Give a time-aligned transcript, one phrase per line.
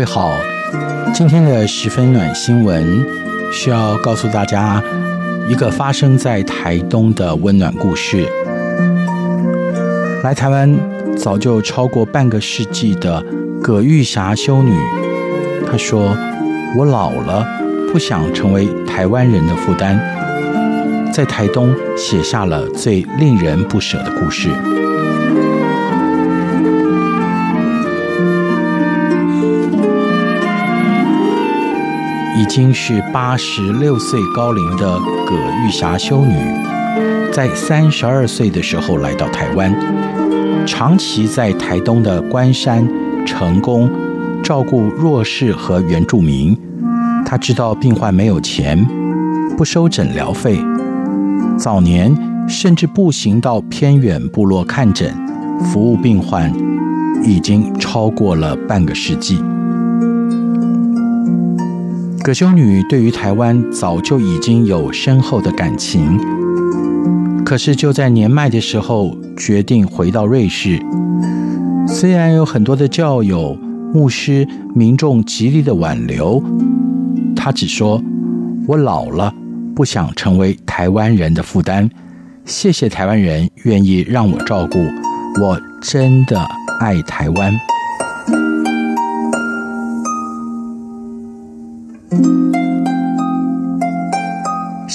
[0.00, 0.34] 各位好，
[1.12, 3.06] 今天的十分暖新闻
[3.52, 4.82] 需要告诉大家
[5.46, 8.26] 一个发生在台东的温暖故事。
[10.24, 10.74] 来台湾
[11.18, 13.22] 早就超过半个世纪的
[13.62, 14.72] 葛玉霞修女，
[15.70, 16.16] 她说
[16.78, 17.46] ：“我老了，
[17.92, 20.00] 不想成为台湾人的负担。”
[21.12, 24.48] 在台东写下了最令人不舍的故事。
[32.40, 36.34] 已经是八十六岁高龄的葛玉霞修女，
[37.30, 39.70] 在三十二岁的时候来到台湾，
[40.66, 42.88] 长期在台东的关山
[43.26, 43.90] 成功
[44.42, 46.58] 照顾弱势和原住民。
[47.26, 48.88] 她知道病患没有钱，
[49.58, 50.58] 不收诊疗费，
[51.58, 52.16] 早年
[52.48, 55.14] 甚至步行到偏远部落看诊，
[55.62, 56.50] 服务病患，
[57.22, 59.44] 已经超过了半个世纪。
[62.22, 66.18] 葛修女对于台湾早就已经有深厚的感情，
[67.44, 70.78] 可是就在年迈的时候决定回到瑞士。
[71.88, 73.54] 虽然有很多的教友、
[73.94, 76.42] 牧师、民众极力的挽留，
[77.34, 78.02] 她只说
[78.68, 79.32] ：“我老了，
[79.74, 81.88] 不想成为台湾人的负担。
[82.44, 84.78] 谢谢台湾人愿意让我照顾，
[85.42, 86.38] 我真的
[86.80, 87.50] 爱台湾。”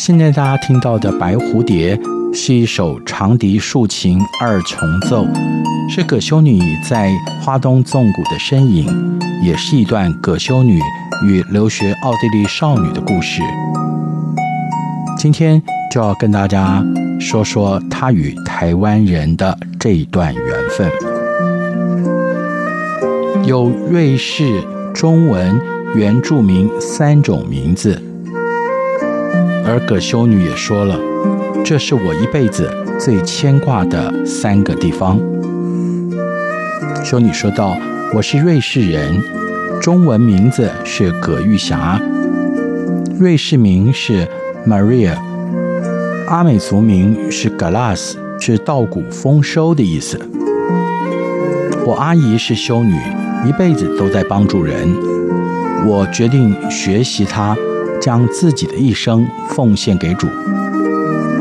[0.06, 1.98] 现在大家听到的《白蝴蝶》
[2.32, 4.78] 是一首长笛竖琴二重
[5.10, 5.26] 奏，
[5.90, 7.12] 是葛修女在
[7.42, 10.80] 花东纵谷的身影，也是一段葛修女
[11.24, 13.42] 与留学奥地利少女的故事。
[15.18, 15.60] 今天
[15.92, 16.86] 就要跟大家
[17.20, 20.46] 说说她与台湾人的这一段缘
[20.78, 20.88] 分。
[23.44, 24.64] 有瑞士、
[24.94, 25.60] 中文、
[25.96, 28.00] 原住民三种名字。
[29.68, 30.96] 而葛修女也说了，
[31.64, 35.20] 这是我一辈子最牵挂的三个地方。
[37.04, 37.76] 修女说道
[38.14, 39.20] ：“我是瑞士人，
[39.82, 42.00] 中文名字是葛玉霞，
[43.20, 44.28] 瑞士名是
[44.68, 45.18] Maria，
[46.28, 50.20] 阿美族名是 Galas，是稻谷丰收的意思。
[51.84, 52.94] 我阿姨是修女，
[53.48, 54.88] 一辈子都在帮助人，
[55.88, 57.58] 我决定学习她。”
[58.02, 60.28] 将自己的一生奉献给主。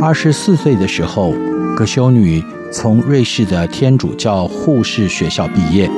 [0.00, 1.32] 二十四岁的时候，
[1.76, 5.90] 葛修女从瑞士的天主教护士学校毕业，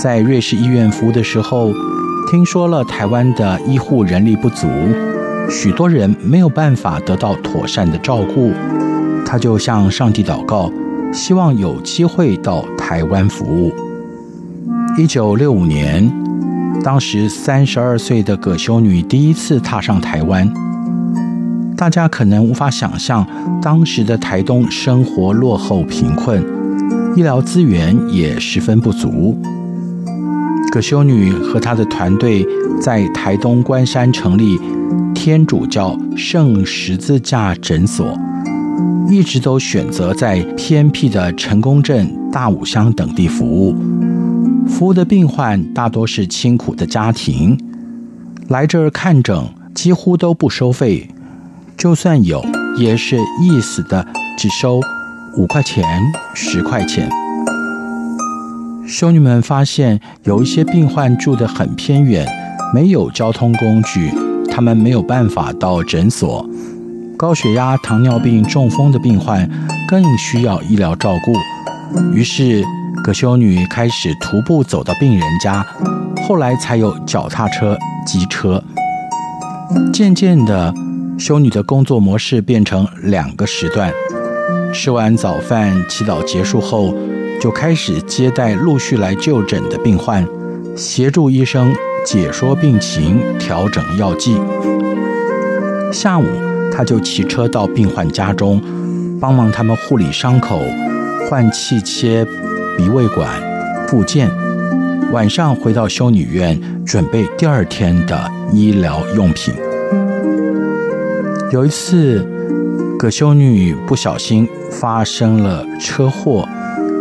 [0.00, 1.72] 在瑞士医院服务的时候，
[2.30, 4.66] 听说了台湾的医护人力不足，
[5.48, 8.52] 许多人没有办法得到妥善的照顾，
[9.24, 10.70] 她就向上帝祷告，
[11.12, 13.72] 希望有机会到台湾服务。
[14.96, 16.21] 一九六五年。
[16.84, 20.52] 当时三十二岁的葛修女第一次踏上台湾，
[21.76, 23.24] 大家可能无法想象，
[23.62, 26.44] 当时的台东生活落后贫困，
[27.14, 29.40] 医疗资源也十分不足。
[30.72, 32.44] 葛修女和她的团队
[32.80, 34.58] 在台东关山成立
[35.14, 38.18] 天主教圣十字架诊所，
[39.08, 43.76] 一直都选择在偏僻的成功镇、大武乡等地服务。
[44.72, 47.56] 服务的病患大多是清苦的家庭，
[48.48, 49.38] 来这儿看诊
[49.74, 51.08] 几乎都不收费，
[51.76, 52.44] 就算有，
[52.76, 54.04] 也是意思的，
[54.36, 54.80] 只收
[55.36, 55.84] 五块钱、
[56.34, 57.08] 十块钱。
[58.88, 62.26] 修女们发现有一些病患住得很偏远，
[62.74, 64.10] 没有交通工具，
[64.50, 66.48] 他们没有办法到诊所。
[67.16, 69.48] 高血压、糖尿病、中风的病患
[69.86, 71.32] 更需要医疗照顾，
[72.12, 72.64] 于是。
[73.02, 75.66] 葛修女开始徒步走到病人家，
[76.28, 77.76] 后来才有脚踏车、
[78.06, 78.62] 机车。
[79.92, 80.72] 渐渐的，
[81.18, 83.92] 修女的工作模式变成两个时段：
[84.72, 86.94] 吃完早饭、祈祷结束后，
[87.40, 90.24] 就开始接待陆续来就诊的病患，
[90.76, 91.74] 协助医生
[92.06, 94.40] 解说病情、调整药剂。
[95.92, 96.24] 下午，
[96.72, 98.62] 她就骑车到病患家中，
[99.20, 100.60] 帮忙他们护理伤口、
[101.28, 102.24] 换气、切
[102.82, 103.40] 鼻胃管、
[103.86, 104.28] 复健。
[105.12, 109.54] 晚上回到修女院，准备第二天的医疗用品。
[111.52, 112.26] 有一次，
[112.98, 116.48] 葛修女不小心发生了车祸，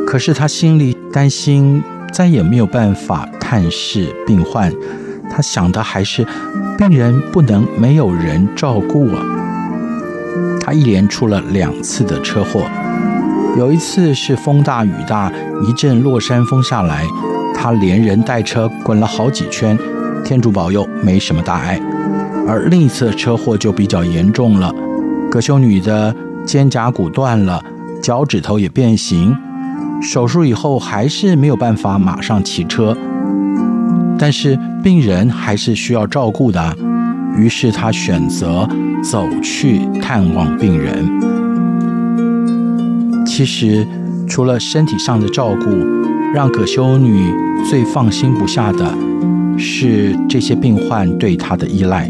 [0.05, 1.81] 可是她心里担心，
[2.13, 4.71] 再也没有办法探视病患。
[5.31, 6.23] 她想的还是
[6.77, 9.25] 病人不能没有人照顾啊。
[10.59, 12.65] 她一连出了两次的车祸，
[13.57, 15.31] 有一次是风大雨大，
[15.67, 17.05] 一阵落山风下来。
[17.53, 19.77] 他连人带车滚了好几圈，
[20.23, 21.79] 天主保佑没什么大碍。
[22.47, 24.73] 而另一次车祸就比较严重了，
[25.29, 26.15] 葛修女的
[26.45, 27.61] 肩胛骨断了，
[28.01, 29.35] 脚趾头也变形，
[30.01, 32.97] 手术以后还是没有办法马上骑车。
[34.17, 36.75] 但是病人还是需要照顾的，
[37.37, 38.67] 于是他选择
[39.03, 41.30] 走去探望病人。
[43.41, 43.87] 其实
[44.27, 45.65] 除了身体上的照顾，
[46.31, 47.33] 让葛修女
[47.67, 48.95] 最放心不下的
[49.57, 52.07] 是这些病患对她的依赖，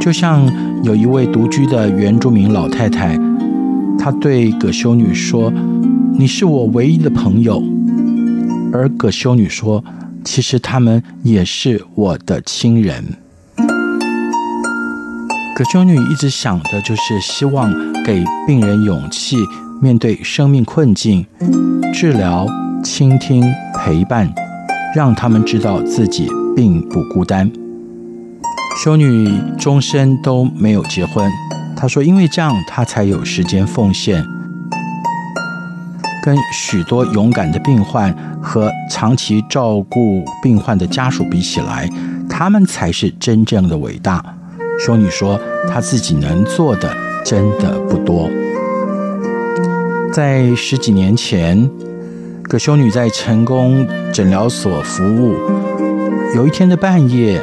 [0.00, 0.50] 就像
[0.82, 3.14] 有一位独居的原住民老太太，
[3.98, 5.52] 她对葛修女说
[6.18, 7.62] ：“你是我唯一的朋友。”
[8.72, 9.84] 而葛修女说
[10.24, 13.04] ：“其实他们也是我的亲人。”
[15.58, 17.68] 葛修女一直想的就是希望
[18.04, 19.36] 给病人勇气，
[19.82, 21.26] 面对生命困境，
[21.92, 22.46] 治疗。
[22.84, 23.44] 倾听、
[23.74, 24.32] 陪伴，
[24.94, 27.50] 让他们知道自己并不孤单。
[28.80, 31.28] 修女终身都没有结婚，
[31.76, 34.24] 她说：“因为这样，她才有时间奉献。
[36.22, 41.90] 跟许多勇敢的病患和长期照顾病患的家属比起来，
[42.30, 44.24] 他们才是真正的伟大。”
[44.78, 46.88] 修女说：“她自己能做的
[47.24, 48.30] 真的不多。”
[50.12, 51.68] 在十几年前。
[52.50, 55.34] 葛修女在成功诊疗所服务，
[56.34, 57.38] 有一天的半夜，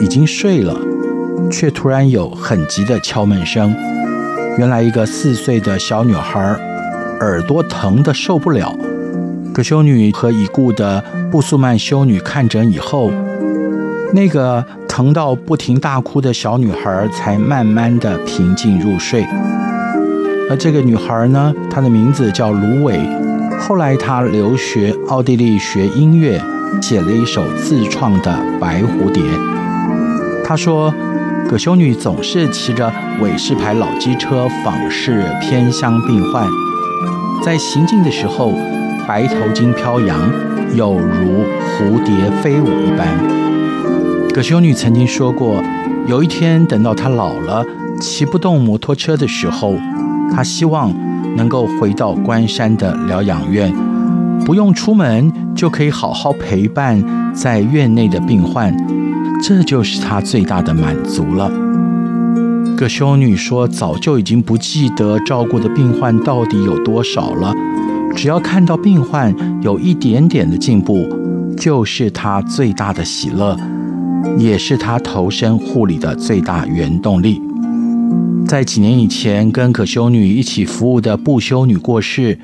[0.00, 0.76] 已经睡了，
[1.52, 3.72] 却突然有很急的敲门声。
[4.58, 6.40] 原来一个四岁的小女孩
[7.20, 8.76] 耳朵疼的受不了。
[9.54, 11.00] 葛修女和已故的
[11.30, 13.12] 布素曼修女看诊以后，
[14.12, 19.24] 那个疼到不停大哭的小女孩才慢慢的平静入睡。
[20.50, 22.98] 而这个女孩呢，她的名字叫芦苇。
[23.60, 26.42] 后来，她留学奥地利学音乐，
[26.82, 29.22] 写了一首自创的《白蝴蝶》。
[30.44, 30.92] 她说
[31.48, 36.48] ：“葛修女总是骑着韦氏牌老机车访视偏乡病患，
[37.44, 38.52] 在行进的时候，
[39.06, 40.18] 白头巾飘扬，
[40.74, 41.44] 有如
[41.78, 43.06] 蝴蝶飞舞一般。”
[44.32, 45.62] 葛修女曾经说过，
[46.06, 47.64] 有一天等到她老了，
[48.00, 49.74] 骑不动摩托车的时候，
[50.32, 50.92] 她希望。
[51.36, 53.72] 能够回到关山的疗养院，
[54.44, 57.00] 不用出门就可以好好陪伴
[57.32, 58.76] 在院内的病患，
[59.40, 61.48] 这就是她最大的满足了。
[62.76, 67.54] 葛修女说：“早就已经不记得照顾的病患到底有多少了，
[68.16, 69.32] 只要看到病患
[69.62, 71.06] 有一点点的进步，
[71.56, 73.56] 就是她最大的喜乐，
[74.38, 77.40] 也是他投身护理的最大原动力。”
[78.46, 82.38] 在几年以前，跟葛修女一起服务的布修女过世，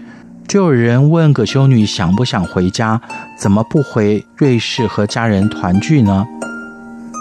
[0.47, 3.01] 就有人问葛修女想不想回家，
[3.37, 6.25] 怎么不回瑞士和家人团聚呢？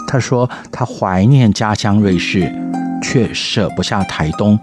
[0.07, 2.53] 她说她怀念家乡瑞士，
[3.01, 4.59] 却舍不下台东。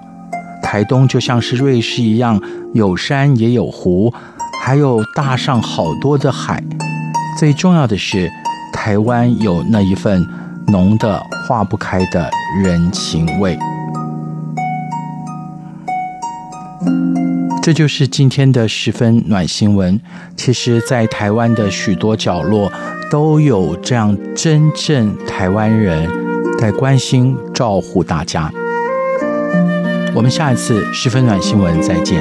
[0.63, 2.41] 台东就像是瑞士一样，
[2.73, 4.15] 有山也有湖，
[4.63, 6.63] 还有大上好多的海。
[7.37, 8.31] 最重要的是，
[8.73, 10.27] 台湾有那一份
[10.69, 12.31] 浓的化不开的
[12.63, 13.57] 人情味。
[17.63, 20.01] 这就是今天的十分暖新闻。
[20.37, 22.73] 其实，在台湾的许多角落，
[23.09, 26.11] 都有这样真正台湾人
[26.59, 28.51] 在关心照顾大家。
[30.13, 32.21] 我们下一次十分暖新闻再见。